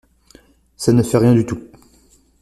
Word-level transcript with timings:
Ça 0.77 0.93
ne 0.93 1.03
fait 1.03 1.19
rien 1.19 1.35
du 1.35 1.45
tout. 1.45 1.61